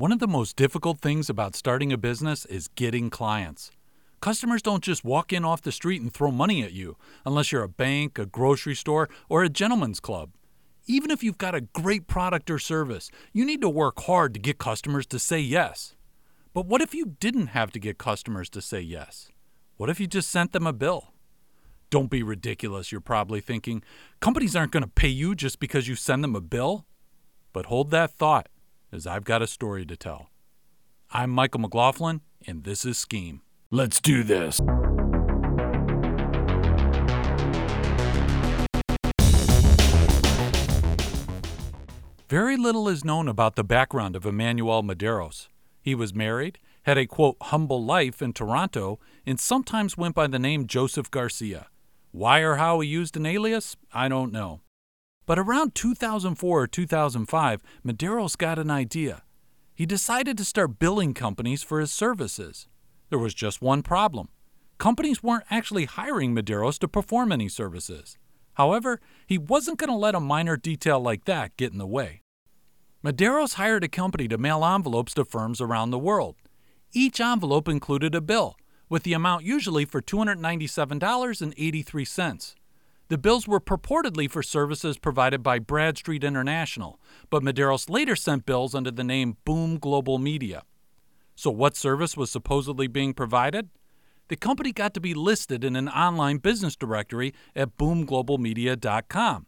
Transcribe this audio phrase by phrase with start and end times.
[0.00, 3.70] One of the most difficult things about starting a business is getting clients.
[4.22, 7.64] Customers don't just walk in off the street and throw money at you, unless you're
[7.64, 10.30] a bank, a grocery store, or a gentleman's club.
[10.86, 14.40] Even if you've got a great product or service, you need to work hard to
[14.40, 15.96] get customers to say yes.
[16.54, 19.28] But what if you didn't have to get customers to say yes?
[19.76, 21.12] What if you just sent them a bill?
[21.90, 23.82] Don't be ridiculous, you're probably thinking.
[24.20, 26.86] Companies aren't going to pay you just because you send them a bill.
[27.52, 28.48] But hold that thought
[28.92, 30.30] as I've got a story to tell.
[31.10, 33.42] I'm Michael McLaughlin, and this is Scheme.
[33.70, 34.60] Let's do this.
[42.28, 45.48] Very little is known about the background of Emmanuel Medeiros.
[45.82, 50.38] He was married, had a quote, humble life in Toronto, and sometimes went by the
[50.38, 51.66] name Joseph Garcia.
[52.12, 54.60] Why or how he used an alias, I don't know.
[55.30, 59.22] But around 2004 or 2005, Medeiros got an idea.
[59.72, 62.66] He decided to start billing companies for his services.
[63.10, 64.30] There was just one problem
[64.78, 68.18] companies weren't actually hiring Medeiros to perform any services.
[68.54, 72.22] However, he wasn't going to let a minor detail like that get in the way.
[73.04, 76.34] Medeiros hired a company to mail envelopes to firms around the world.
[76.92, 78.56] Each envelope included a bill,
[78.88, 82.54] with the amount usually for $297.83.
[83.10, 88.72] The bills were purportedly for services provided by Bradstreet International, but Medeiros later sent bills
[88.72, 90.62] under the name Boom Global Media.
[91.34, 93.68] So, what service was supposedly being provided?
[94.28, 99.46] The company got to be listed in an online business directory at boomglobalmedia.com.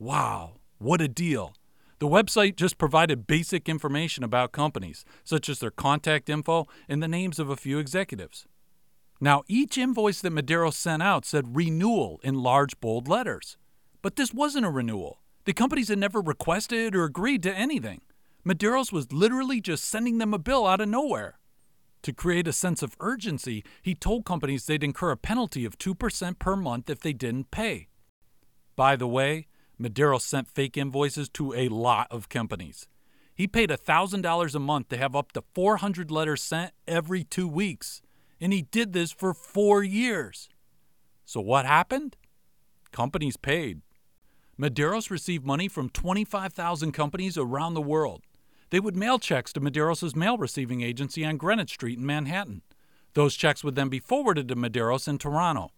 [0.00, 1.54] Wow, what a deal!
[2.00, 7.06] The website just provided basic information about companies, such as their contact info and the
[7.06, 8.48] names of a few executives.
[9.20, 13.56] Now, each invoice that Medeiros sent out said renewal in large bold letters.
[14.00, 15.22] But this wasn't a renewal.
[15.44, 18.02] The companies had never requested or agreed to anything.
[18.46, 21.38] Medeiros was literally just sending them a bill out of nowhere.
[22.02, 26.38] To create a sense of urgency, he told companies they'd incur a penalty of 2%
[26.38, 27.88] per month if they didn't pay.
[28.76, 29.48] By the way,
[29.80, 32.86] Medeiros sent fake invoices to a lot of companies.
[33.34, 38.00] He paid $1,000 a month to have up to 400 letters sent every two weeks
[38.40, 40.48] and he did this for four years.
[41.24, 42.16] So what happened?
[42.92, 43.82] Companies paid.
[44.58, 48.22] Medeiros received money from 25,000 companies around the world.
[48.70, 52.62] They would mail checks to Medeiros' mail receiving agency on Greenwich Street in Manhattan.
[53.14, 55.70] Those checks would then be forwarded to Medeiros in Toronto.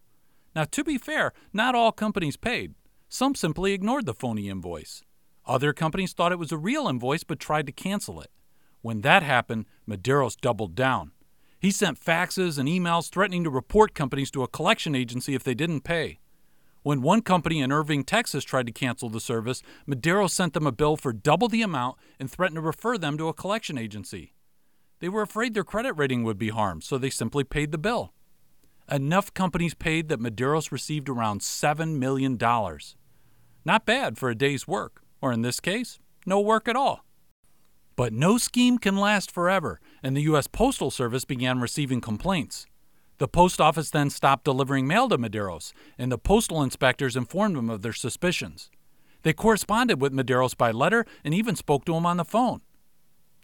[0.54, 2.74] Now, to be fair, not all companies paid.
[3.08, 5.02] Some simply ignored the phony invoice.
[5.46, 8.30] Other companies thought it was a real invoice but tried to cancel it.
[8.82, 11.12] When that happened, Medeiros doubled down.
[11.60, 15.54] He sent faxes and emails threatening to report companies to a collection agency if they
[15.54, 16.18] didn't pay.
[16.82, 20.72] When one company in Irving, Texas tried to cancel the service, Medeiros sent them a
[20.72, 24.32] bill for double the amount and threatened to refer them to a collection agency.
[25.00, 28.14] They were afraid their credit rating would be harmed, so they simply paid the bill.
[28.90, 32.38] Enough companies paid that Medeiros received around $7 million.
[33.66, 37.04] Not bad for a day's work, or in this case, no work at all.
[37.96, 40.46] But no scheme can last forever, and the U.S.
[40.46, 42.66] Postal Service began receiving complaints.
[43.18, 47.68] The post office then stopped delivering mail to Medeiros, and the postal inspectors informed him
[47.68, 48.70] of their suspicions.
[49.22, 52.62] They corresponded with Medeiros by letter and even spoke to him on the phone.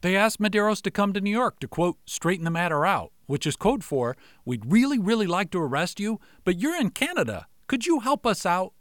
[0.00, 3.46] They asked Medeiros to come to New York to, quote, straighten the matter out, which
[3.46, 7.46] is code for, we'd really, really like to arrest you, but you're in Canada.
[7.66, 8.72] Could you help us out?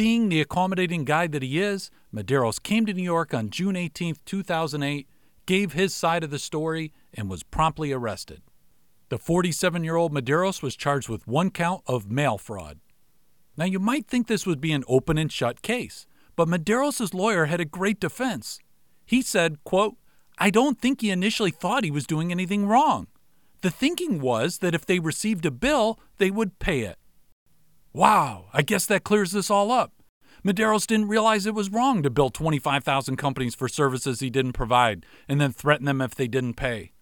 [0.00, 4.16] Being the accommodating guy that he is, Medeiros came to New York on June 18,
[4.24, 5.06] 2008,
[5.44, 8.40] gave his side of the story, and was promptly arrested.
[9.10, 12.78] The 47 year old Medeiros was charged with one count of mail fraud.
[13.58, 17.44] Now, you might think this would be an open and shut case, but Medeiros' lawyer
[17.44, 18.58] had a great defense.
[19.04, 19.96] He said, quote,
[20.38, 23.08] I don't think he initially thought he was doing anything wrong.
[23.60, 26.96] The thinking was that if they received a bill, they would pay it.
[27.92, 29.92] Wow, I guess that clears this all up.
[30.44, 35.04] Medeiros didn't realize it was wrong to bill 25,000 companies for services he didn't provide
[35.28, 36.92] and then threaten them if they didn't pay.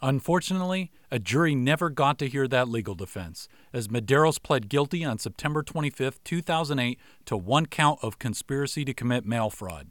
[0.00, 5.18] Unfortunately, a jury never got to hear that legal defense, as Medeiros pled guilty on
[5.18, 9.90] September 25, 2008, to one count of conspiracy to commit mail fraud.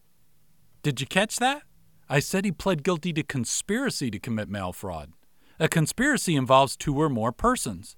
[0.81, 1.63] Did you catch that?
[2.09, 5.13] I said he pled guilty to conspiracy to commit mail fraud.
[5.59, 7.95] A conspiracy involves two or more persons.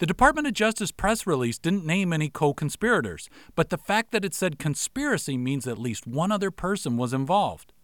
[0.00, 4.24] The Department of Justice press release didn't name any co conspirators, but the fact that
[4.24, 7.74] it said conspiracy means at least one other person was involved.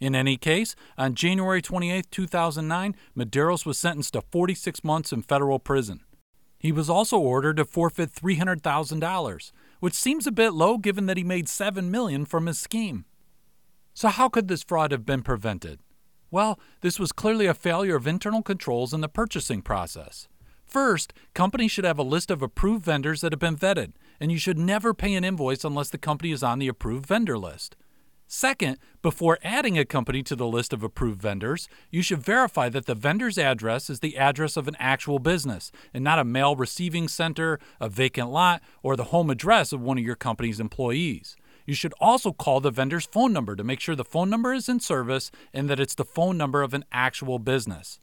[0.00, 5.58] In any case, on January 28, 2009, Medeiros was sentenced to 46 months in federal
[5.58, 6.00] prison.
[6.58, 11.24] He was also ordered to forfeit $300,000, which seems a bit low given that he
[11.24, 13.04] made 7 million from his scheme.
[13.92, 15.80] So how could this fraud have been prevented?
[16.30, 20.26] Well, this was clearly a failure of internal controls in the purchasing process.
[20.70, 24.38] First, companies should have a list of approved vendors that have been vetted, and you
[24.38, 27.74] should never pay an invoice unless the company is on the approved vendor list.
[28.28, 32.86] Second, before adding a company to the list of approved vendors, you should verify that
[32.86, 37.08] the vendor's address is the address of an actual business and not a mail receiving
[37.08, 41.34] center, a vacant lot, or the home address of one of your company's employees.
[41.66, 44.68] You should also call the vendor's phone number to make sure the phone number is
[44.68, 47.98] in service and that it's the phone number of an actual business.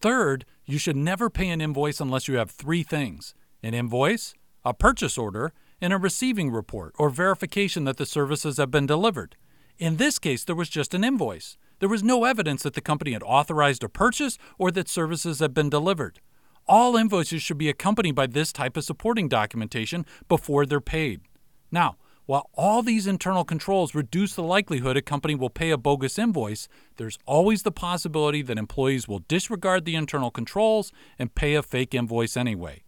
[0.00, 4.34] Third, you should never pay an invoice unless you have three things an invoice,
[4.64, 9.36] a purchase order, and a receiving report or verification that the services have been delivered.
[9.78, 11.56] In this case, there was just an invoice.
[11.80, 15.52] There was no evidence that the company had authorized a purchase or that services had
[15.52, 16.20] been delivered.
[16.66, 21.20] All invoices should be accompanied by this type of supporting documentation before they're paid.
[21.70, 21.96] Now,
[22.26, 26.68] while all these internal controls reduce the likelihood a company will pay a bogus invoice,
[26.96, 31.94] there's always the possibility that employees will disregard the internal controls and pay a fake
[31.94, 32.82] invoice anyway.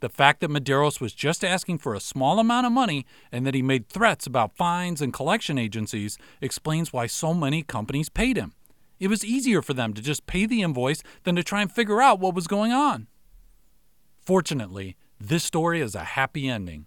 [0.00, 3.54] The fact that Medeiros was just asking for a small amount of money and that
[3.54, 8.54] he made threats about fines and collection agencies explains why so many companies paid him.
[9.00, 12.00] It was easier for them to just pay the invoice than to try and figure
[12.00, 13.08] out what was going on.
[14.24, 16.86] Fortunately, this story is a happy ending.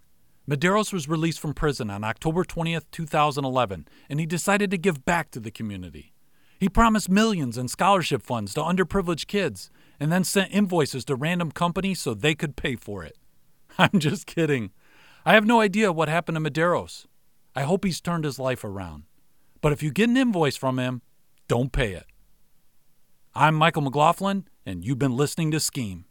[0.50, 5.30] Medeiros was released from prison on October 20th, 2011, and he decided to give back
[5.32, 6.14] to the community.
[6.60, 11.52] He promised millions in scholarship funds to underprivileged kids and then sent invoices to random
[11.52, 13.18] companies so they could pay for it.
[13.78, 14.72] I'm just kidding.
[15.26, 17.06] I have no idea what happened to Medeiros.
[17.56, 19.04] I hope he's turned his life around.
[19.62, 21.04] But if you get an invoice from him,
[21.48, 22.06] don't pay it.
[23.36, 26.06] I'm Michael McLaughlin, and you've been listening to Scheme.